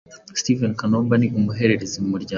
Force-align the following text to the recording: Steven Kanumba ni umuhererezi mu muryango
Steven 0.39 0.73
Kanumba 0.79 1.15
ni 1.17 1.27
umuhererezi 1.37 1.97
mu 2.01 2.07
muryango 2.13 2.29